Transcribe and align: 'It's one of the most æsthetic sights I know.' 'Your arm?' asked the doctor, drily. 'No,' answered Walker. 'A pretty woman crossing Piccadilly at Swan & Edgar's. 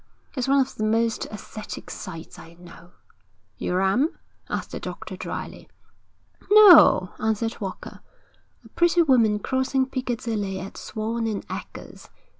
'It's 0.35 0.47
one 0.47 0.59
of 0.59 0.73
the 0.73 0.83
most 0.83 1.29
æsthetic 1.29 1.91
sights 1.91 2.39
I 2.39 2.55
know.' 2.55 2.89
'Your 3.59 3.83
arm?' 3.83 4.17
asked 4.49 4.71
the 4.71 4.79
doctor, 4.79 5.15
drily. 5.15 5.69
'No,' 6.49 7.11
answered 7.19 7.61
Walker. 7.61 7.99
'A 8.65 8.69
pretty 8.69 9.03
woman 9.03 9.37
crossing 9.37 9.85
Piccadilly 9.85 10.59
at 10.59 10.75
Swan 10.75 11.43
& 11.49 11.49
Edgar's. 11.51 12.09